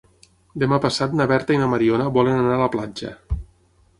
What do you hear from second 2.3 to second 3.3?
anar a la platja.